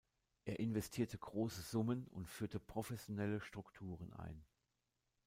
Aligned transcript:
Er 0.45 0.57
investierte 0.59 1.19
große 1.19 1.61
Summen 1.61 2.07
und 2.07 2.27
führte 2.27 2.59
professionelle 2.59 3.39
Strukturen 3.39 4.11
ein. 4.13 4.43